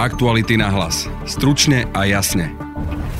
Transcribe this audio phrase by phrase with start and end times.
[0.00, 1.12] Aktuality na hlas.
[1.28, 2.56] Stručne a jasne.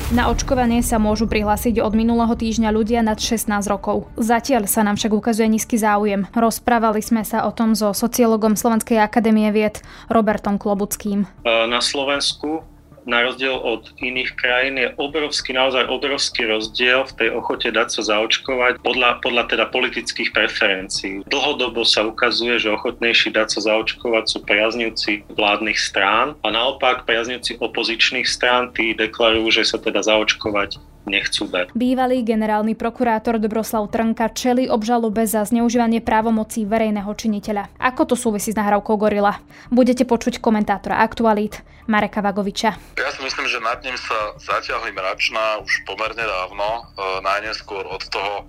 [0.09, 4.09] Na očkovanie sa môžu prihlásiť od minulého týždňa ľudia nad 16 rokov.
[4.17, 6.25] Zatiaľ sa nám však ukazuje nízky záujem.
[6.33, 9.77] Rozprávali sme sa o tom so sociologom Slovenskej akadémie vied
[10.09, 11.29] Robertom Klobuckým.
[11.45, 12.65] Na Slovensku
[13.05, 18.01] na rozdiel od iných krajín je obrovský, naozaj obrovský rozdiel v tej ochote dať sa
[18.15, 21.25] zaočkovať podľa, podľa teda politických preferencií.
[21.25, 27.57] Dlhodobo sa ukazuje, že ochotnejší dať sa zaočkovať sú priaznivci vládnych strán a naopak priaznivci
[27.57, 31.73] opozičných strán tí deklarujú, že sa teda zaočkovať nechcú dať.
[31.73, 37.69] Bývalý generálny prokurátor Dobroslav Trnka čeli obžalobe za zneužívanie právomocí verejného činiteľa.
[37.81, 39.41] Ako to súvisí s nahrávkou Gorila?
[39.73, 42.77] Budete počuť komentátora Aktualít Mareka Vagoviča.
[42.97, 46.81] Ja si myslím, že nad ním sa zaťahli mračná už pomerne dávno, e,
[47.25, 48.45] najneskôr od toho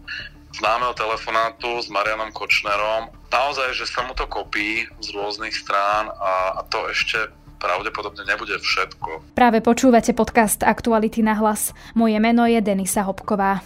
[0.53, 3.09] známeho telefonátu s Marianom Kočnerom.
[3.33, 8.59] Naozaj, že sa mu to kopí z rôznych strán a, a to ešte pravdepodobne nebude
[8.59, 9.39] všetko.
[9.39, 11.71] Práve počúvate podcast Aktuality na hlas.
[11.95, 13.63] Moje meno je Denisa Hopková.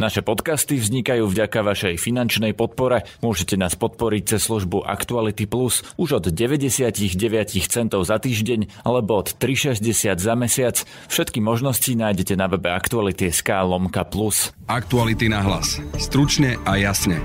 [0.00, 3.04] Naše podcasty vznikajú vďaka vašej finančnej podpore.
[3.20, 7.04] Môžete nás podporiť cez službu Actuality Plus už od 99
[7.68, 10.80] centov za týždeň alebo od 3,60 za mesiac.
[11.12, 14.56] Všetky možnosti nájdete na webe Actuality.sk lomka plus.
[14.72, 15.76] Aktuality na hlas.
[16.00, 17.20] Stručne a jasne.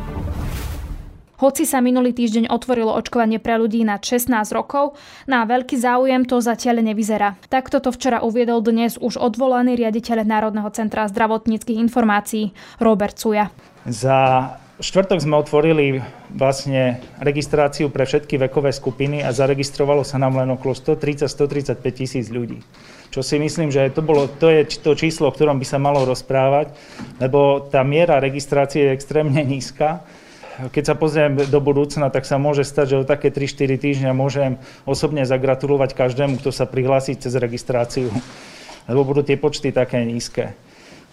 [1.35, 4.95] Hoci sa minulý týždeň otvorilo očkovanie pre ľudí nad 16 rokov,
[5.27, 7.35] na veľký záujem to zatiaľ nevyzerá.
[7.51, 13.51] Takto to včera uviedol dnes už odvolaný riaditeľ Národného centra zdravotníckých informácií Robert Suja.
[13.83, 14.47] Za
[14.79, 15.99] štvrtok sme otvorili
[16.31, 22.63] vlastne registráciu pre všetky vekové skupiny a zaregistrovalo sa nám len okolo 130-135 tisíc ľudí.
[23.11, 26.07] Čo si myslím, že to, bolo, to je to číslo, o ktorom by sa malo
[26.07, 26.71] rozprávať,
[27.19, 29.99] lebo tá miera registrácie je extrémne nízka
[30.71, 34.55] keď sa pozriem do budúcna, tak sa môže stať, že o také 3-4 týždňa môžem
[34.87, 38.11] osobne zagratulovať každému, kto sa prihlási cez registráciu,
[38.89, 40.55] lebo budú tie počty také nízke.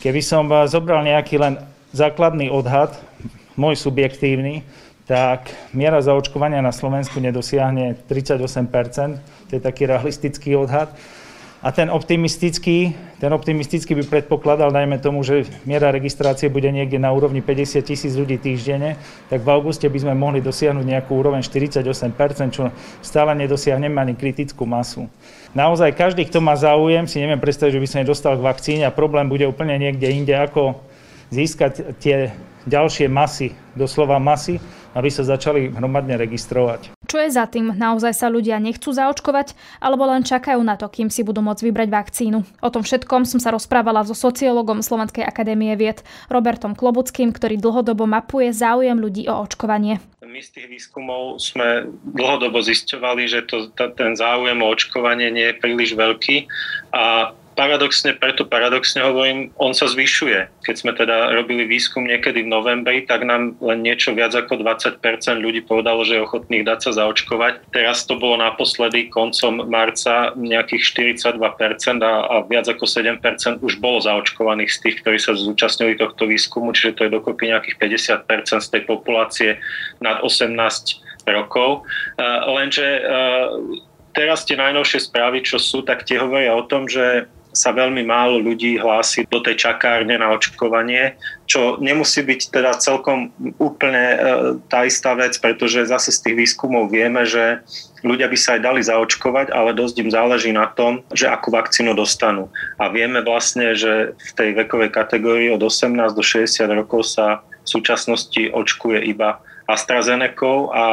[0.03, 1.63] Keby som zobral nejaký len
[1.95, 2.95] základný odhad,
[3.55, 4.65] môj subjektívny,
[5.07, 10.95] tak miera zaočkovania na Slovensku nedosiahne 38%, to je taký realistický odhad.
[11.63, 12.91] A ten optimistický,
[13.23, 18.19] ten optimistický by predpokladal, dajme tomu, že miera registrácie bude niekde na úrovni 50 tisíc
[18.19, 18.99] ľudí týždenne,
[19.31, 21.87] tak v auguste by sme mohli dosiahnuť nejakú úroveň 48%,
[22.51, 25.07] čo stále nedosiahneme ani kritickú masu.
[25.55, 28.91] Naozaj každý, kto má záujem, si neviem predstaviť, že by sa nedostal k vakcíne a
[28.91, 30.83] problém bude úplne niekde inde, ako
[31.31, 32.35] získať tie
[32.67, 34.59] ďalšie masy, doslova masy,
[34.93, 36.93] aby sa začali hromadne registrovať.
[37.09, 37.77] Čo je za tým?
[37.77, 39.53] Naozaj sa ľudia nechcú zaočkovať
[39.85, 42.39] alebo len čakajú na to, kým si budú môcť vybrať vakcínu?
[42.65, 46.01] O tom všetkom som sa rozprávala so sociológom Slovenskej akadémie vied
[46.33, 50.01] Robertom Klobuckým, ktorý dlhodobo mapuje záujem ľudí o očkovanie.
[50.25, 55.61] My z tých výskumov sme dlhodobo zisťovali, že to, ten záujem o očkovanie nie je
[55.61, 56.49] príliš veľký
[56.97, 60.65] a paradoxne, preto paradoxne hovorím, on sa zvyšuje.
[60.65, 64.99] Keď sme teda robili výskum niekedy v novembri, tak nám len niečo viac ako 20%
[65.39, 67.73] ľudí povedalo, že je ochotných dať sa zaočkovať.
[67.73, 70.83] Teraz to bolo naposledy koncom marca nejakých
[71.23, 71.39] 42%
[72.01, 73.21] a, a viac ako 7%
[73.61, 77.77] už bolo zaočkovaných z tých, ktorí sa zúčastnili tohto výskumu, čiže to je dokopy nejakých
[78.25, 79.51] 50% z tej populácie
[80.01, 80.51] nad 18
[81.31, 81.87] rokov.
[82.19, 83.55] Uh, lenže uh,
[84.13, 88.41] teraz tie najnovšie správy, čo sú, tak tie hovoria o tom, že sa veľmi málo
[88.41, 93.29] ľudí hlási do tej čakárne na očkovanie, čo nemusí byť teda celkom
[93.61, 94.17] úplne e,
[94.73, 97.61] tá istá vec, pretože zase z tých výskumov vieme, že
[98.01, 101.93] ľudia by sa aj dali zaočkovať, ale dosť im záleží na tom, že akú vakcínu
[101.93, 102.49] dostanú.
[102.81, 107.69] A vieme vlastne, že v tej vekovej kategórii od 18 do 60 rokov sa v
[107.69, 109.39] súčasnosti očkuje iba
[109.71, 110.85] AstraZeneca a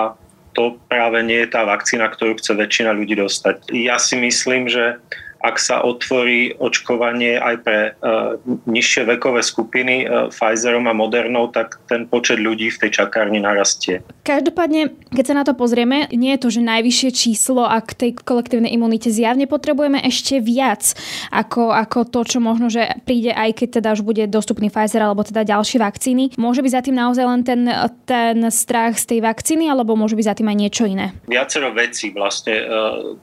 [0.54, 3.70] to práve nie je tá vakcína, ktorú chce väčšina ľudí dostať.
[3.72, 5.00] Ja si myslím, že
[5.40, 8.36] ak sa otvorí očkovanie aj pre uh,
[8.68, 14.04] nižšie vekové skupiny uh, Pfizerom a Modernou, tak ten počet ľudí v tej čakárni narastie.
[14.28, 18.12] Každopádne, keď sa na to pozrieme, nie je to, že najvyššie číslo a k tej
[18.20, 20.94] kolektívnej imunite zjavne potrebujeme ešte viac
[21.32, 25.24] ako, ako to, čo možno, že príde aj keď teda už bude dostupný Pfizer alebo
[25.24, 26.24] teda ďalšie vakcíny.
[26.36, 27.62] Môže byť za tým naozaj len ten,
[28.06, 31.16] ten strach z tej vakcíny alebo môže byť za tým aj niečo iné?
[31.26, 32.68] Viacero vecí vlastne uh,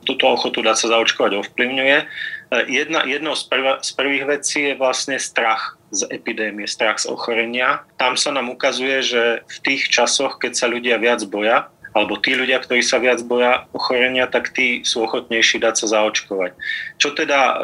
[0.02, 1.96] túto ochotu dať sa zaočkovať ovplyvňuje.
[2.50, 7.10] E, jedna, jednou z, prv, z prvých vecí je vlastne strach z epidémie, strach z
[7.10, 7.82] ochorenia.
[7.98, 12.36] Tam sa nám ukazuje, že v tých časoch, keď sa ľudia viac boja, alebo tí
[12.36, 16.52] ľudia, ktorí sa viac boja ochorenia, tak tí sú ochotnejší dať sa zaočkovať.
[17.00, 17.54] Čo teda e,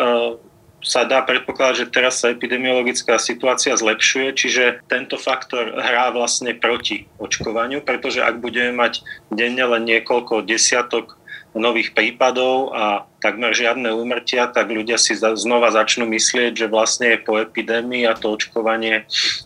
[0.83, 7.07] sa dá predpokladať, že teraz sa epidemiologická situácia zlepšuje, čiže tento faktor hrá vlastne proti
[7.23, 11.22] očkovaniu, pretože ak budeme mať denne len niekoľko desiatok
[11.53, 17.37] nových prípadov a takmer žiadne úmrtia, tak ľudia si znova začnú myslieť, že vlastne po
[17.37, 19.05] epidémii a to očkovanie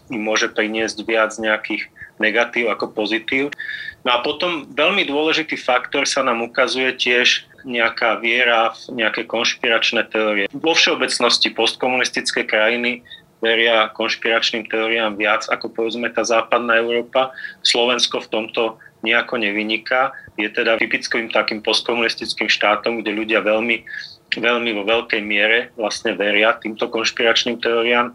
[0.08, 1.91] im môže priniesť viac nejakých
[2.23, 3.50] negatív ako pozitív.
[4.06, 10.06] No a potom veľmi dôležitý faktor sa nám ukazuje tiež nejaká viera v nejaké konšpiračné
[10.06, 10.47] teórie.
[10.55, 13.03] Vo všeobecnosti postkomunistické krajiny
[13.43, 17.35] veria konšpiračným teóriám viac ako povedzme tá západná Európa.
[17.67, 18.62] Slovensko v tomto
[19.06, 20.11] nejako nevyniká.
[20.35, 23.87] Je teda typickým takým postkomunistickým štátom, kde ľudia veľmi,
[24.35, 28.11] veľmi vo veľkej miere vlastne veria týmto konšpiračným teóriám.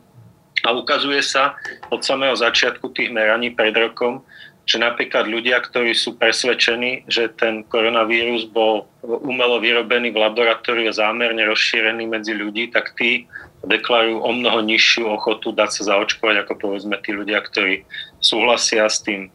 [0.61, 1.57] A ukazuje sa
[1.89, 4.21] od samého začiatku tých meraní pred rokom,
[4.69, 10.93] že napríklad ľudia, ktorí sú presvedčení, že ten koronavírus bol umelo vyrobený v laboratóriu a
[10.93, 13.25] zámerne rozšírený medzi ľudí, tak tí
[13.65, 17.85] deklarujú o mnoho nižšiu ochotu dať sa zaočkovať ako povedzme tí ľudia, ktorí
[18.21, 19.33] súhlasia s tým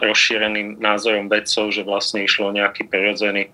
[0.00, 3.52] rozšíreným názorom vedcov, že vlastne išlo o nejaký prirodzený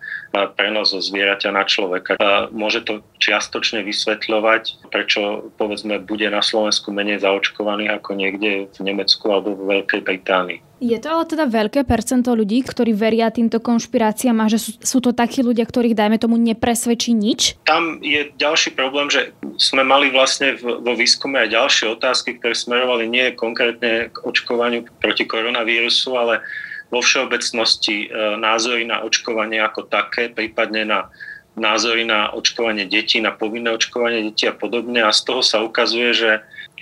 [0.54, 2.18] prenos zo zvieraťa na človeka.
[2.54, 9.24] Môže to čiastočne vysvetľovať, prečo povedzme bude na Slovensku menej zaočkovaných ako niekde v Nemecku
[9.30, 10.60] alebo v Veľkej Británii.
[10.82, 14.98] Je to ale teda veľké percento ľudí, ktorí veria týmto konšpiráciám a že sú, sú
[14.98, 17.54] to takí ľudia, ktorých dajme tomu nepresvedčí nič?
[17.62, 23.06] Tam je ďalší problém, že sme mali vlastne vo výskume aj ďalšie otázky, ktoré smerovali
[23.06, 26.42] nie konkrétne k očkovaniu proti koronavírusu, ale
[26.90, 31.08] vo všeobecnosti e, názory na očkovanie ako také, prípadne na
[31.54, 35.06] názory na očkovanie detí, na povinné očkovanie detí a podobne.
[35.06, 36.30] A z toho sa ukazuje, že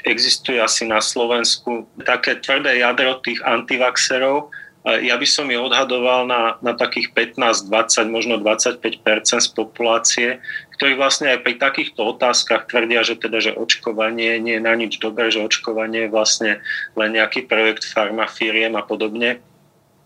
[0.03, 4.51] existuje asi na Slovensku také tvrdé jadro tých antivaxerov.
[4.83, 8.83] Ja by som ich odhadoval na, na takých 15, 20, možno 25
[9.23, 10.43] z populácie,
[10.75, 14.99] ktorí vlastne aj pri takýchto otázkach tvrdia, že teda, že očkovanie nie je na nič
[14.99, 16.53] dobré, že očkovanie je vlastne
[16.99, 19.39] len nejaký projekt farmafíriem a podobne.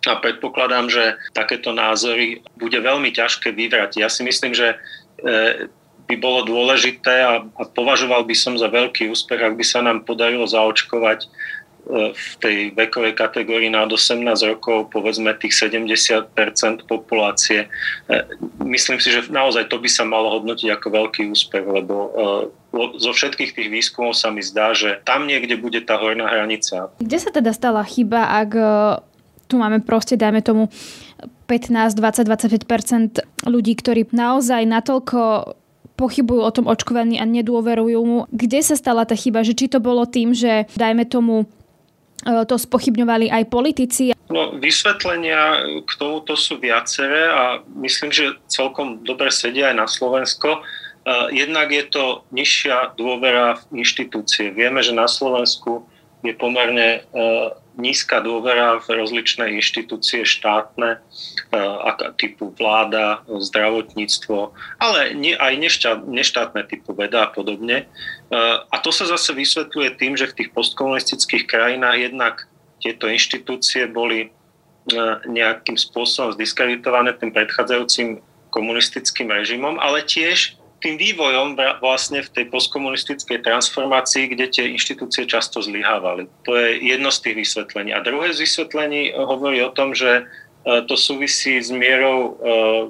[0.05, 3.97] A predpokladám, že takéto názory bude veľmi ťažké vyvrať.
[3.97, 4.77] Ja si myslím, že
[5.25, 5.73] e,
[6.07, 10.07] by bolo dôležité a, a považoval by som za veľký úspech, ak by sa nám
[10.07, 11.29] podarilo zaočkovať e,
[12.15, 16.31] v tej vekovej kategórii nad 18 rokov, povedzme tých 70
[16.87, 17.67] populácie.
[17.67, 18.17] E,
[18.63, 22.11] myslím si, že naozaj to by sa malo hodnotiť ako veľký úspech, lebo e,
[23.03, 26.93] zo všetkých tých výskumov sa mi zdá, že tam niekde bude tá horná hranica.
[27.03, 28.51] Kde sa teda stala chyba, ak
[29.47, 30.69] tu máme proste, dajme tomu,
[31.47, 32.27] 15, 20,
[32.67, 35.55] 25% ľudí, ktorí naozaj natoľko
[35.97, 38.19] pochybujú o tom očkovaní a nedôverujú mu.
[38.29, 39.43] Kde sa stala tá chyba?
[39.43, 41.49] Že či to bolo tým, že dajme tomu
[42.23, 44.13] e, to spochybňovali aj politici?
[44.29, 50.61] No, vysvetlenia k tomuto sú viaceré a myslím, že celkom dobre sedia aj na Slovensko.
[50.61, 50.61] E,
[51.33, 54.53] jednak je to nižšia dôvera v inštitúcie.
[54.53, 55.89] Vieme, že na Slovensku
[56.21, 57.25] je pomerne e,
[57.77, 60.99] nízka dôvera v rozličné inštitúcie štátne,
[61.53, 61.59] e,
[62.17, 65.53] typu vláda, zdravotníctvo, ale aj
[66.09, 67.85] neštátne typu veda a podobne.
[67.85, 72.35] E, a to sa zase vysvetľuje tým, že v tých postkomunistických krajinách jednak
[72.81, 74.33] tieto inštitúcie boli
[75.27, 78.23] nejakým spôsobom zdiskreditované tým predchádzajúcim
[78.55, 80.55] komunistickým režimom, ale tiež
[80.87, 86.31] tým vývojom vlastne v tej postkomunistickej transformácii, kde tie inštitúcie často zlyhávali.
[86.47, 87.91] To je jedno z tých vysvetlení.
[87.91, 92.31] A druhé z vysvetlení hovorí o tom, že e, to súvisí s mierou e,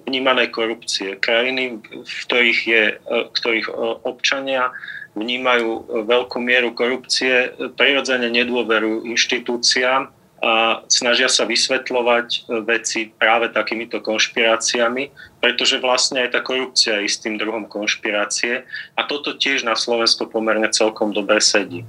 [0.05, 1.17] vnímanej korupcie.
[1.17, 3.73] Krajiny, v ktorých, je, e, ktorých
[4.05, 4.77] občania
[5.17, 10.13] vnímajú veľkú mieru korupcie, prirodzene nedôverujú inštitúciám
[10.47, 15.11] a snažia sa vysvetľovať e, veci práve takýmito konšpiráciami,
[15.43, 18.63] pretože vlastne aj tá korupcia je istým druhom konšpirácie
[18.95, 21.83] a toto tiež na Slovensko pomerne celkom dobre sedí.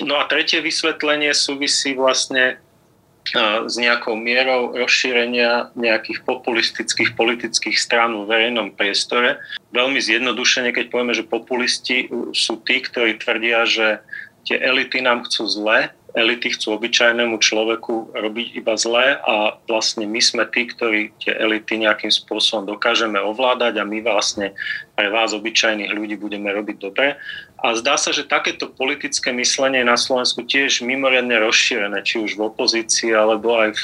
[0.00, 8.16] No a tretie vysvetlenie súvisí vlastne e, s nejakou mierou rozšírenia nejakých populistických politických strán
[8.16, 9.36] v verejnom priestore.
[9.76, 14.00] Veľmi zjednodušene, keď povieme, že populisti sú tí, ktorí tvrdia, že
[14.48, 20.20] tie elity nám chcú zle elity chcú obyčajnému človeku robiť iba zlé a vlastne my
[20.20, 24.52] sme tí, ktorí tie elity nejakým spôsobom dokážeme ovládať a my vlastne
[24.92, 27.16] pre vás, obyčajných ľudí, budeme robiť dobre.
[27.64, 32.44] A zdá sa, že takéto politické myslenie na Slovensku tiež mimoriadne rozšírené, či už v
[32.52, 33.82] opozícii alebo aj v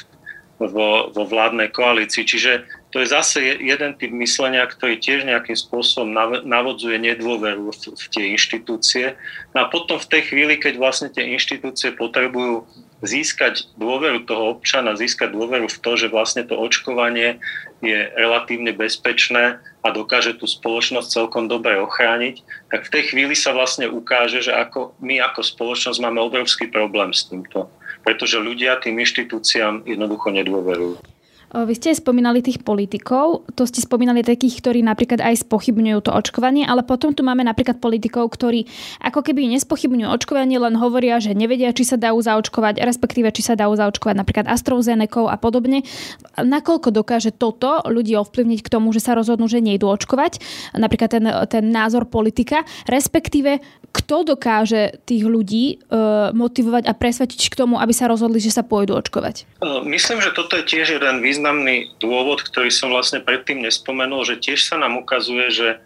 [0.59, 2.27] vo, vo vládnej koalícii.
[2.27, 2.67] Čiže
[2.99, 6.11] to je zase jeden typ myslenia, ktorý tiež nejakým spôsobom
[6.43, 9.15] navodzuje nedôveru v, tie inštitúcie.
[9.55, 12.67] No a potom v tej chvíli, keď vlastne tie inštitúcie potrebujú
[13.07, 17.39] získať dôveru toho občana, získať dôveru v to, že vlastne to očkovanie
[17.87, 22.43] je relatívne bezpečné a dokáže tú spoločnosť celkom dobre ochrániť,
[22.75, 27.15] tak v tej chvíli sa vlastne ukáže, že ako my ako spoločnosť máme obrovský problém
[27.15, 27.71] s týmto
[28.09, 31.18] pretože ľudia tým inštitúciám jednoducho nedôverujú.
[31.49, 36.69] Vy ste spomínali tých politikov, to ste spomínali takých, ktorí napríklad aj spochybňujú to očkovanie,
[36.69, 38.69] ale potom tu máme napríklad politikov, ktorí
[39.01, 43.57] ako keby nespochybňujú očkovanie, len hovoria, že nevedia, či sa dajú zaočkovať, respektíve či sa
[43.57, 45.89] dajú zaočkovať napríklad AstraZeneca a podobne.
[46.37, 50.45] Nakoľko dokáže toto ľudí ovplyvniť k tomu, že sa rozhodnú, že nejdu očkovať,
[50.77, 55.97] napríklad ten, ten názor politika, respektíve kto dokáže tých ľudí e,
[56.37, 59.49] motivovať a presvedčiť k tomu, aby sa rozhodli, že sa pôjdu očkovať?
[59.89, 64.67] Myslím, že toto je tiež jeden významný dôvod, ktorý som vlastne predtým nespomenul, že tiež
[64.67, 65.77] sa nám ukazuje, že e,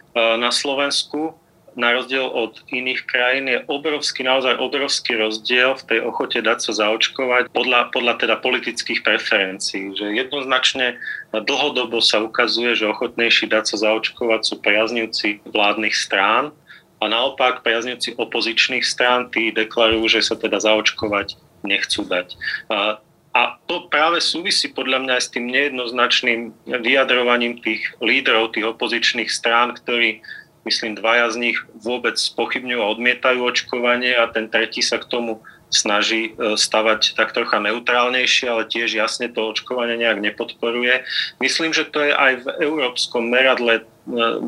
[0.41, 1.37] na Slovensku
[1.77, 6.85] na rozdiel od iných krajín je obrovský, naozaj obrovský rozdiel v tej ochote dať sa
[6.85, 9.93] zaočkovať podľa, podľa teda politických preferencií.
[9.97, 11.01] Že jednoznačne
[11.33, 16.53] dlhodobo sa ukazuje, že ochotnejší dať sa zaočkovať sú priaznivci vládnych strán
[17.01, 22.37] a naopak priaznivci opozičných strán tí deklarujú, že sa teda zaočkovať nechcú dať.
[22.69, 23.01] A
[23.33, 29.25] a to práve súvisí podľa mňa aj s tým nejednoznačným vyjadrovaním tých lídrov, tých opozičných
[29.25, 30.21] strán, ktorí,
[30.69, 35.41] myslím, dvaja z nich vôbec pochybňujú a odmietajú očkovanie a ten tretí sa k tomu
[35.73, 41.01] snaží e, stavať tak trocha neutrálnejšie, ale tiež jasne to očkovanie nejak nepodporuje.
[41.41, 43.83] Myslím, že to je aj v európskom meradle e,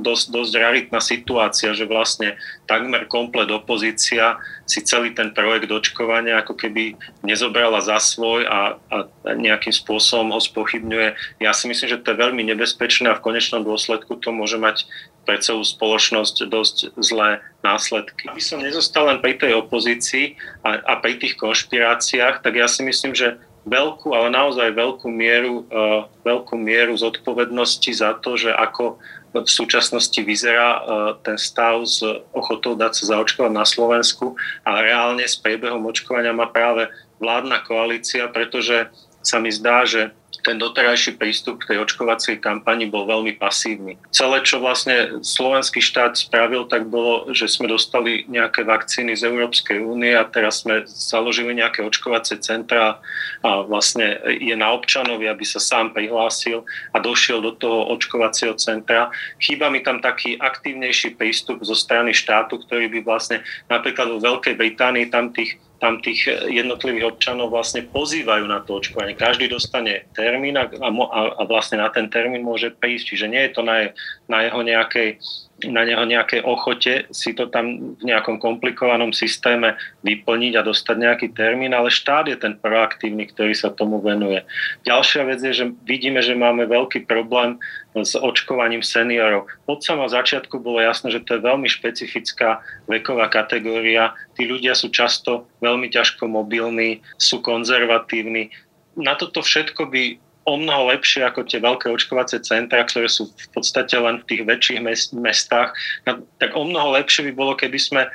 [0.05, 2.37] dosť, dosť raritná situácia, že vlastne
[2.69, 4.37] takmer komplet opozícia
[4.69, 6.93] si celý ten projekt očkovania ako keby
[7.25, 8.95] nezobrala za svoj a, a
[9.33, 11.41] nejakým spôsobom ho spochybňuje.
[11.41, 14.85] Ja si myslím, že to je veľmi nebezpečné a v konečnom dôsledku to môže mať
[15.25, 18.29] pre celú spoločnosť dosť zlé následky.
[18.29, 22.85] Aby som nezostal len pri tej opozícii a, a pri tých konšpiráciách, tak ja si
[22.85, 29.01] myslím, že veľkú, ale naozaj veľkú mieru, uh, veľkú mieru zodpovednosti za to, že ako
[29.35, 30.81] v súčasnosti vyzerá uh,
[31.19, 31.99] ten stav s
[32.31, 38.29] ochotou dať sa zaočkovať na Slovensku a reálne s priebehom očkovania má práve vládna koalícia,
[38.29, 38.87] pretože
[39.25, 40.13] sa mi zdá, že
[40.45, 43.97] ten doterajší prístup k tej očkovacej kampani bol veľmi pasívny.
[44.13, 49.81] Celé, čo vlastne slovenský štát spravil, tak bolo, že sme dostali nejaké vakcíny z Európskej
[49.81, 53.01] únie a teraz sme založili nejaké očkovacie centra
[53.41, 56.61] a vlastne je na občanovi, aby sa sám prihlásil
[56.93, 59.09] a došiel do toho očkovacieho centra.
[59.41, 64.53] Chýba mi tam taký aktívnejší prístup zo strany štátu, ktorý by vlastne napríklad vo Veľkej
[64.53, 69.15] Británii tam tých tam tých jednotlivých občanov vlastne pozývajú na to očkovanie.
[69.15, 70.89] Každý dostane termín a, a,
[71.35, 73.15] a vlastne na ten termín môže prísť.
[73.15, 73.91] Čiže nie je to na,
[74.31, 75.19] na jeho nejakej
[75.63, 81.27] na neho nejaké ochote si to tam v nejakom komplikovanom systéme vyplniť a dostať nejaký
[81.31, 84.43] termín, ale štát je ten proaktívny, ktorý sa tomu venuje.
[84.83, 87.55] Ďalšia vec je, že vidíme, že máme veľký problém
[87.95, 89.47] s očkovaním seniorov.
[89.63, 92.59] Od samého začiatku bolo jasné, že to je veľmi špecifická
[92.91, 94.11] veková kategória.
[94.35, 98.51] Tí ľudia sú často veľmi ťažko mobilní, sú konzervatívni.
[98.99, 100.03] Na toto všetko by
[100.45, 104.41] o mnoho lepšie ako tie veľké očkovacie centra, ktoré sú v podstate len v tých
[104.45, 104.79] väčších
[105.17, 105.73] mestách,
[106.05, 108.09] tak o mnoho lepšie by bolo, keby sme e,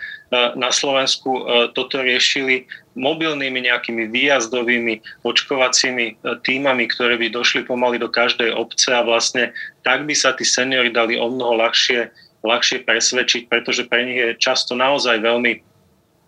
[0.54, 1.42] na Slovensku e,
[1.74, 6.14] toto riešili mobilnými nejakými výjazdovými očkovacími e,
[6.46, 9.50] týmami, ktoré by došli pomaly do každej obce a vlastne
[9.82, 12.14] tak by sa tí seniory dali o mnoho ľahšie,
[12.46, 15.69] ľahšie presvedčiť, pretože pre nich je často naozaj veľmi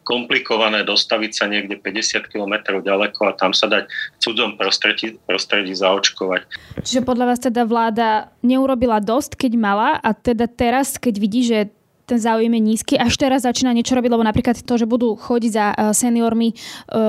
[0.02, 5.74] komplikované dostaviť sa niekde 50 km ďaleko a tam sa dať v cudzom prostredí, prostredí
[5.74, 6.46] zaočkovať.
[6.82, 11.72] Čiže podľa vás teda vláda neurobila dosť, keď mala a teda teraz, keď vidí, že
[12.12, 12.94] ten záujem je nízky.
[13.00, 16.54] Až teraz začína niečo robiť, lebo napríklad to, že budú chodiť za e, seniormi, e,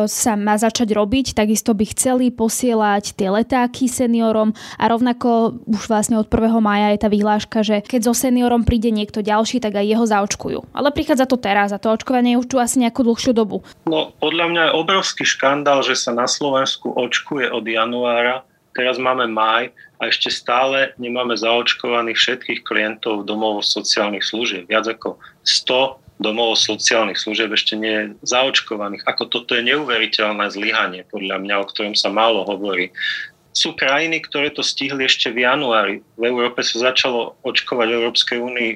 [0.08, 1.36] sa má začať robiť.
[1.36, 6.64] Takisto by chceli posielať tie letáky seniorom a rovnako už vlastne od 1.
[6.64, 10.72] maja je tá vyhláška, že keď so seniorom príde niekto ďalší, tak aj jeho zaočkujú.
[10.72, 13.60] Ale prichádza to teraz a to očkovanie už tu asi nejakú dlhšiu dobu.
[13.84, 19.30] No, podľa mňa je obrovský škandál, že sa na Slovensku očkuje od januára teraz máme
[19.30, 19.70] maj
[20.02, 24.68] a ešte stále nemáme zaočkovaných všetkých klientov domov sociálnych služieb.
[24.68, 29.04] Viac ako 100 domov sociálnych služieb ešte nie je zaočkovaných.
[29.10, 32.94] Ako toto je neuveriteľné zlyhanie, podľa mňa, o ktorom sa málo hovorí.
[33.54, 35.96] Sú krajiny, ktoré to stihli ešte v januári.
[36.18, 38.72] V Európe sa začalo očkovať v Európskej únii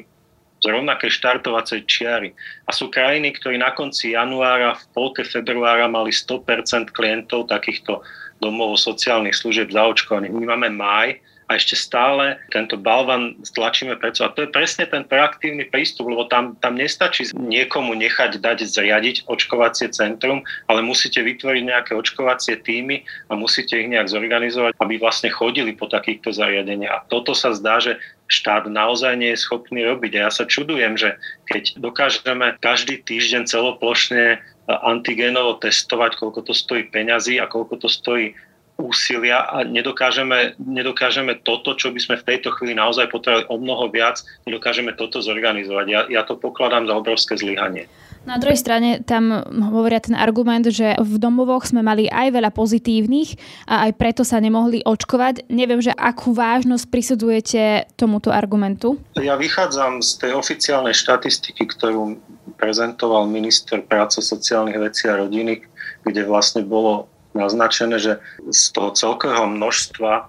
[0.57, 2.29] z rovnakej štartovacej čiary.
[2.65, 8.01] A sú krajiny, ktoré na konci januára, v polke februára mali 100% klientov takýchto
[8.39, 10.33] domov sociálnych služieb zaočkovaných.
[10.33, 11.17] My máme maj
[11.47, 14.27] a ešte stále tento balvan stlačíme preto.
[14.27, 19.31] A to je presne ten proaktívny prístup, lebo tam, tam nestačí niekomu nechať dať zriadiť
[19.31, 25.31] očkovacie centrum, ale musíte vytvoriť nejaké očkovacie týmy a musíte ich nejak zorganizovať, aby vlastne
[25.31, 26.91] chodili po takýchto zariadeniach.
[26.91, 27.95] A toto sa zdá, že
[28.27, 30.11] štát naozaj nie je schopný robiť.
[30.19, 31.15] A ja sa čudujem, že
[31.47, 38.35] keď dokážeme každý týždeň celoplošne antigénovo testovať, koľko to stojí peňazí a koľko to stojí
[38.77, 43.89] úsilia a nedokážeme, nedokážeme toto, čo by sme v tejto chvíli naozaj potrebovali o mnoho
[43.89, 45.85] viac, nedokážeme toto zorganizovať.
[45.89, 47.89] Ja, ja to pokladám za obrovské zlyhanie.
[48.27, 49.31] Na druhej strane tam
[49.71, 54.43] hovoria ten argument, že v domovoch sme mali aj veľa pozitívnych a aj preto sa
[54.43, 55.47] nemohli očkovať.
[55.47, 57.61] Neviem, že akú vážnosť prisudzujete
[57.95, 58.99] tomuto argumentu?
[59.15, 62.19] Ja vychádzam z tej oficiálnej štatistiky, ktorú
[62.59, 65.63] prezentoval minister práce, sociálnych vecí a rodiny,
[66.03, 68.19] kde vlastne bolo naznačené, že
[68.51, 70.27] z toho celkového množstva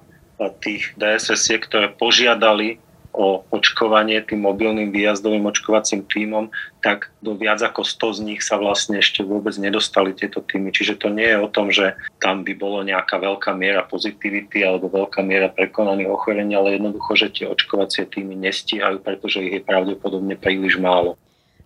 [0.63, 2.79] tých dss ktoré požiadali
[3.19, 8.55] o očkovanie tým mobilným výjazdovým očkovacím týmom, tak do viac ako 100 z nich sa
[8.55, 10.71] vlastne ešte vôbec nedostali tieto týmy.
[10.71, 14.87] Čiže to nie je o tom, že tam by bolo nejaká veľká miera pozitivity alebo
[14.87, 20.39] veľká miera prekonaných ochorení, ale jednoducho, že tie očkovacie týmy nestíhajú, pretože ich je pravdepodobne
[20.39, 21.19] príliš málo.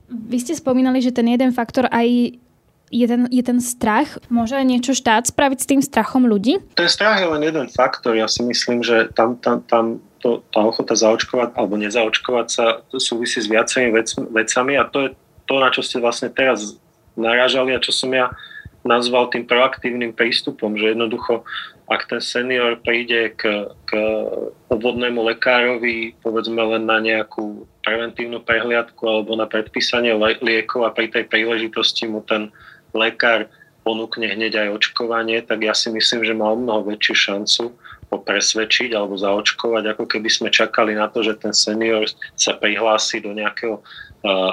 [0.08, 2.36] Vy ste spomínali, že ten jeden faktor aj
[2.92, 4.20] je ten, je ten strach?
[4.28, 6.60] Môže niečo štát spraviť s tým strachom ľudí?
[6.76, 8.12] Ten strach je len jeden faktor.
[8.12, 13.40] Ja si myslím, že tam, tam, tam to, tá ochota zaočkovať alebo nezaočkovať sa súvisí
[13.40, 15.10] s viacerými vec, vecami a to je
[15.48, 16.78] to, na čo ste vlastne teraz
[17.18, 18.30] narážali a čo som ja
[18.86, 21.46] nazval tým proaktívnym prístupom, že jednoducho,
[21.86, 23.90] ak ten senior príde k, k
[24.70, 31.30] obvodnému lekárovi, povedzme len na nejakú preventívnu prehliadku alebo na predpísanie liekov a pri tej
[31.30, 32.50] príležitosti mu ten
[32.94, 33.48] lekár
[33.82, 37.74] ponúkne hneď aj očkovanie, tak ja si myslím, že má o mnoho väčšiu šancu
[38.12, 42.04] ho presvedčiť alebo zaočkovať, ako keby sme čakali na to, že ten senior
[42.36, 44.52] sa prihlási do nejakého uh,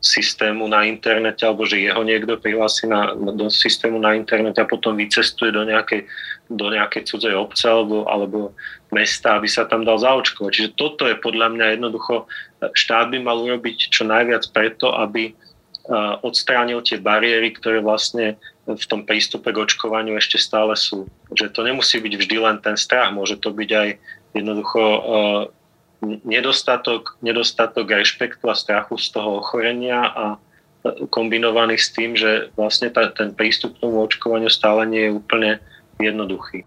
[0.00, 4.96] systému na internete alebo že jeho niekto prihlási na, do systému na internete a potom
[4.96, 6.08] vycestuje do nejakej,
[6.48, 8.56] do nejakej cudzej obce alebo, alebo
[8.94, 10.50] mesta, aby sa tam dal zaočkovať.
[10.54, 12.24] Čiže toto je podľa mňa jednoducho,
[12.64, 15.36] štát by mal urobiť čo najviac preto, aby
[16.22, 18.36] odstránil tie bariéry, ktoré vlastne
[18.68, 21.08] v tom prístupe k očkovaniu ešte stále sú.
[21.34, 23.88] Že to nemusí byť vždy len ten strach, môže to byť aj
[24.36, 24.82] jednoducho
[26.24, 30.24] nedostatok, nedostatok rešpektu a strachu z toho ochorenia a
[31.12, 35.50] kombinovaný s tým, že vlastne ta, ten prístup k tomu očkovaniu stále nie je úplne
[36.00, 36.64] jednoduchý.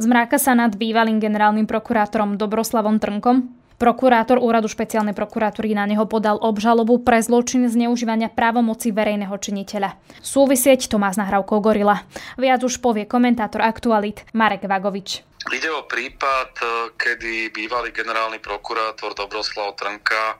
[0.00, 3.59] Zmráka sa nad bývalým generálnym prokurátorom Dobroslavom Trnkom.
[3.80, 9.96] Prokurátor úradu špeciálnej prokuratúry na neho podal obžalobu pre zločin zneužívania právomoci verejného činiteľa.
[10.20, 12.04] Súvisieť to má s nahrávkou Gorila.
[12.36, 15.24] Viac už povie komentátor Aktualit Marek Vagovič.
[15.48, 20.36] Ide o prípad, e, kedy bývalý generálny prokurátor Dobroslav Trnka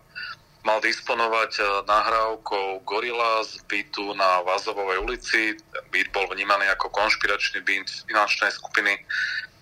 [0.69, 5.57] mal disponovať e, nahrávkou Gorila z bytu na Vazovovej ulici.
[5.89, 9.01] Byt bol vnímaný ako konšpiračný byt finančnej skupiny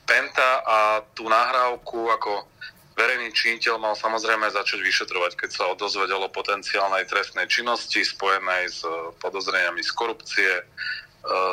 [0.02, 0.78] Penta a
[1.14, 2.50] tú nahrávku ako
[2.98, 8.82] verejný činiteľ mal samozrejme začať vyšetrovať, keď sa odozvedelo potenciálnej trestnej činnosti spojenej s
[9.22, 10.62] podozreniami z korupcie, e,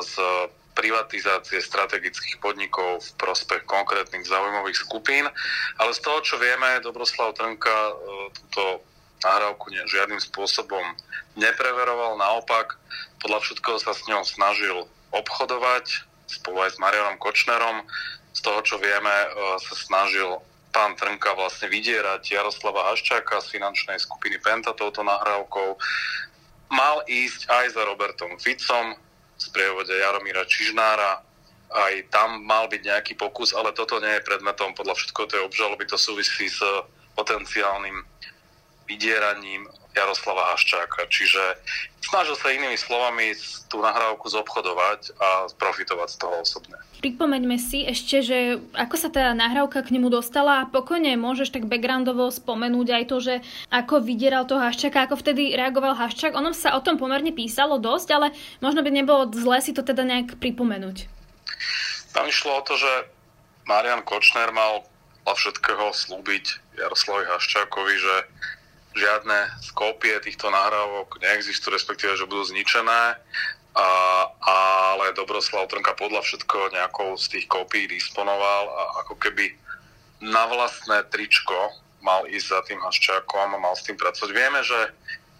[0.02, 0.14] z
[0.76, 5.24] privatizácie strategických podnikov v prospech konkrétnych zaujímavých skupín.
[5.80, 7.94] Ale z toho, čo vieme, Dobroslav Trnka e,
[8.34, 8.84] túto
[9.22, 10.84] nahrávku žiadnym spôsobom
[11.38, 12.18] nepreveroval.
[12.18, 12.76] Naopak,
[13.22, 17.86] podľa všetkého sa s ňou snažil obchodovať spolu aj s Marianom Kočnerom.
[18.36, 19.14] Z toho, čo vieme,
[19.64, 20.44] sa snažil
[20.76, 25.80] pán Trnka vlastne vydierať Jaroslava Haščáka z finančnej skupiny Penta touto nahrávkou.
[26.68, 29.00] Mal ísť aj za Robertom Ficom
[29.40, 31.24] z prievode Jaromíra Čižnára.
[31.72, 35.88] Aj tam mal byť nejaký pokus, ale toto nie je predmetom podľa všetko tej obžaloby.
[35.88, 36.60] To súvisí s
[37.16, 38.04] potenciálnym
[38.84, 41.08] vydieraním Jaroslava Haščáka.
[41.08, 41.40] Čiže
[42.04, 43.32] snažil sa inými slovami
[43.72, 46.76] tú nahrávku zobchodovať a profitovať z toho osobne.
[47.00, 48.38] Pripomeňme si ešte, že
[48.76, 53.18] ako sa tá nahrávka k nemu dostala a pokojne môžeš tak backgroundovo spomenúť aj to,
[53.24, 53.34] že
[53.72, 56.36] ako vydieral toho Haščáka, ako vtedy reagoval Haščák.
[56.36, 58.28] Ono sa o tom pomerne písalo dosť, ale
[58.60, 61.08] možno by nebolo zle si to teda nejak pripomenúť.
[62.12, 62.92] Tam išlo o to, že
[63.66, 64.86] Marian Kočner mal
[65.26, 68.16] všetkého slúbiť Jaroslavovi Haščákovi, že
[68.96, 73.20] žiadne skópie týchto nahrávok neexistujú, respektíve, že budú zničené,
[73.76, 73.88] a,
[74.40, 79.52] ale Dobroslav Trnka podľa všetko nejakou z tých kópií disponoval a ako keby
[80.24, 84.32] na vlastné tričko mal ísť za tým haščákom a mal s tým pracovať.
[84.32, 84.80] Vieme, že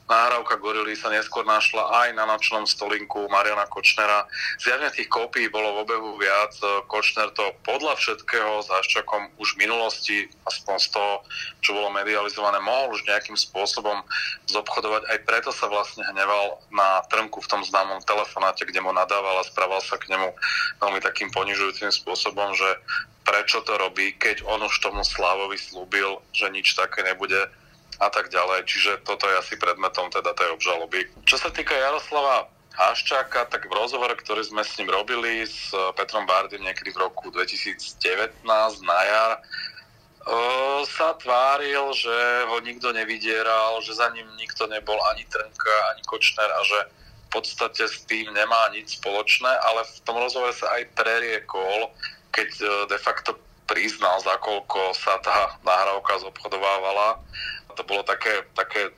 [0.06, 4.30] Nahrávka Gorily sa neskôr našla aj na nočnom stolinku Mariana Kočnera.
[4.62, 6.54] Zjavne tých kópií bolo v obehu viac.
[6.86, 11.14] Kočner to podľa všetkého s Haščakom už v minulosti, aspoň z toho,
[11.66, 14.06] čo bolo medializované, mohol už nejakým spôsobom
[14.46, 15.10] zobchodovať.
[15.10, 19.48] Aj preto sa vlastne hneval na Trnku v tom známom telefonáte, kde mu nadával a
[19.50, 20.30] správal sa k nemu
[20.86, 22.70] veľmi takým ponižujúcim spôsobom, že
[23.26, 27.50] prečo to robí, keď on už tomu Slávovi slúbil, že nič také nebude
[28.00, 28.68] a tak ďalej.
[28.68, 31.08] Čiže toto je asi predmetom teda tej obžaloby.
[31.24, 36.28] Čo sa týka Jaroslava Haščáka, tak v rozhovore, ktorý sme s ním robili s Petrom
[36.28, 38.44] Bardym niekedy v roku 2019
[38.84, 39.32] na jar,
[40.90, 42.18] sa tváril, že
[42.50, 46.80] ho nikto nevydieral, že za ním nikto nebol ani Trnka, ani Kočner a že
[47.30, 51.94] v podstate s tým nemá nič spoločné, ale v tom rozhovore sa aj preriekol,
[52.34, 52.50] keď
[52.90, 53.38] de facto
[53.70, 57.22] priznal, za koľko sa tá nahrávka zobchodovávala.
[57.76, 58.92] To bolo také, také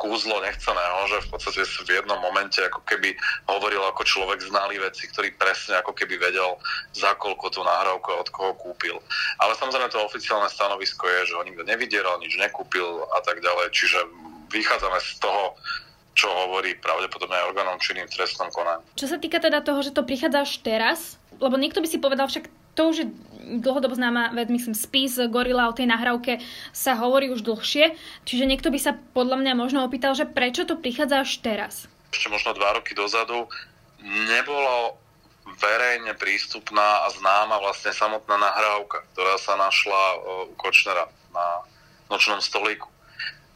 [0.00, 3.12] kúzlo nechceného, že v podstate v jednom momente ako keby
[3.44, 6.56] hovoril ako človek znalý veci, ktorý presne ako keby vedel,
[6.96, 8.96] za koľko tú nahrávku od koho kúpil.
[9.36, 13.68] Ale samozrejme to oficiálne stanovisko je, že ho nikto nevydieral, nič nekúpil a tak ďalej,
[13.76, 14.00] čiže
[14.48, 15.52] vychádzame z toho,
[16.16, 18.82] čo hovorí pravdepodobne aj orgánom činným trestnom konaní.
[18.96, 20.98] Čo sa týka teda toho, že to prichádza až teraz,
[21.36, 23.06] lebo niekto by si povedal však to už je
[23.40, 26.38] dlhodobo známa vec, myslím, spis Gorila o tej nahrávke
[26.70, 30.78] sa hovorí už dlhšie, čiže niekto by sa podľa mňa možno opýtal, že prečo to
[30.78, 31.74] prichádza až teraz?
[32.14, 33.50] Ešte možno dva roky dozadu
[34.02, 35.00] nebolo
[35.58, 40.16] verejne prístupná a známa vlastne samotná nahrávka, ktorá sa našla e,
[40.50, 41.66] u Kočnera na
[42.08, 42.86] nočnom stolíku.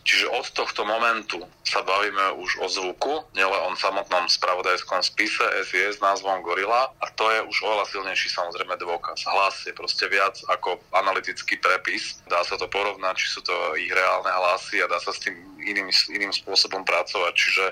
[0.04, 5.96] Čiže od tohto momentu sa bavíme už o zvuku, nielen o samotnom spravodajskom spise SIS
[5.96, 9.24] s názvom Gorila a to je už oveľa silnejší samozrejme dôkaz.
[9.24, 12.20] Hlas je proste viac ako analytický prepis.
[12.28, 15.40] Dá sa to porovnať, či sú to ich reálne hlasy a dá sa s tým
[15.64, 17.32] iným, iným spôsobom pracovať.
[17.32, 17.64] Čiže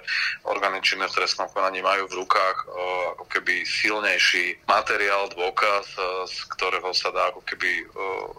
[0.48, 2.70] orgány činné v trestnom konaní majú v rukách o,
[3.16, 5.86] ako keby silnejší materiál, dôkaz,
[6.28, 7.84] z ktorého sa dá ako keby o,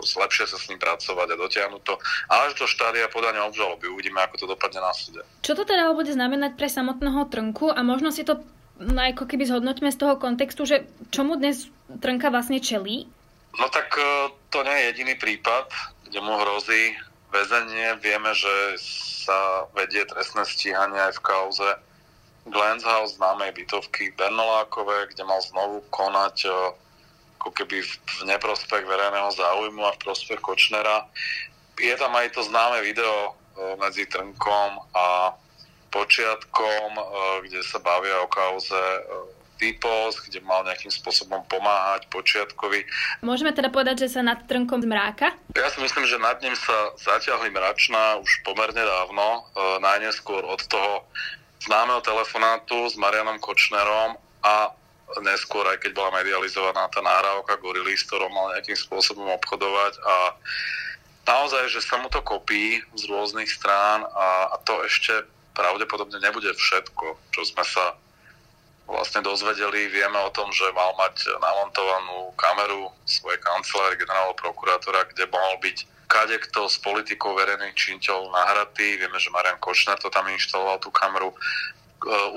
[0.01, 1.95] lepšie sa s ním pracovať a dotiahnuť to
[2.29, 3.87] až do štádia podania obžaloby.
[3.87, 5.21] Uvidíme, ako to dopadne na súde.
[5.45, 8.41] Čo to teda bude znamenať pre samotného Trnku a možno si to
[8.81, 13.05] no, ako keby zhodnoťme z toho kontextu, že čomu dnes Trnka vlastne čelí?
[13.53, 13.93] No tak
[14.49, 15.69] to nie je jediný prípad,
[16.09, 16.97] kde mu hrozí
[17.33, 17.97] väzenie.
[17.99, 18.77] Vieme, že
[19.25, 21.69] sa vedie trestné stíhanie aj v kauze
[22.45, 26.47] Glens House, známej bytovky Bernolákové, kde mal znovu konať
[27.41, 31.07] ako keby v neprospech verejného záujmu a v prospech Kočnera.
[31.75, 33.35] Je tam aj to známe video
[33.79, 35.33] medzi Trnkom a
[35.91, 36.89] Počiatkom,
[37.47, 38.81] kde sa bavia o kauze
[39.57, 42.83] typos, kde mal nejakým spôsobom pomáhať Počiatkovi.
[43.23, 45.33] Môžeme teda povedať, že sa nad Trnkom zmráka?
[45.55, 49.41] Ja si myslím, že nad ním sa zatiahli mračná už pomerne dávno, e,
[49.79, 51.07] najneskôr od toho
[51.63, 54.75] známeho telefonátu s Marianom Kočnerom a
[55.21, 60.15] neskôr, aj keď bola medializovaná tá nahrávka Gorily, s ktorou mal nejakým spôsobom obchodovať a
[61.29, 66.49] naozaj, že sa mu to kopí z rôznych strán a, a to ešte pravdepodobne nebude
[66.49, 67.93] všetko, čo sme sa
[68.87, 69.87] vlastne dozvedeli.
[69.91, 75.77] Vieme o tom, že mal mať namontovanú kameru svojej kancelárie generálneho prokurátora, kde mohol byť
[76.11, 79.01] kadekto s politikou verejných činiteľov nahratý.
[79.01, 81.33] Vieme, že Marian Kočner to tam inštaloval tú kameru.
[81.33, 81.37] E,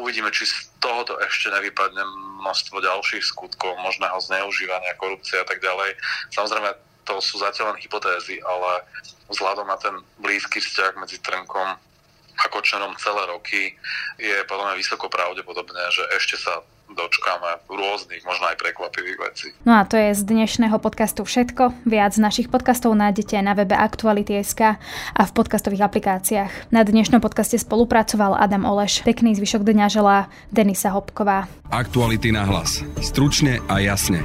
[0.01, 2.01] uvidíme, či z tohoto ešte nevypadne
[2.41, 5.93] množstvo ďalších skutkov, možného zneužívania, korupcie a tak ďalej.
[6.33, 6.73] Samozrejme,
[7.05, 8.83] to sú zatiaľ len hypotézy, ale
[9.29, 11.79] vzhľadom na ten blízky vzťah medzi Trnkom
[12.37, 13.75] a Kočnerom celé roky
[14.21, 19.49] je podľa mňa vysoko pravdepodobné, že ešte sa dočkáme rôznych, možno aj prekvapivých vecí.
[19.67, 21.85] No a to je z dnešného podcastu všetko.
[21.85, 24.81] Viac našich podcastov nájdete na webe Aktuality.sk
[25.13, 26.73] a v podcastových aplikáciách.
[26.73, 29.03] Na dnešnom podcaste spolupracoval Adam Oleš.
[29.03, 30.19] Pekný zvyšok dňa želá
[30.49, 31.51] Denisa Hopková.
[31.69, 32.87] Aktuality na hlas.
[33.03, 34.23] Stručne a jasne.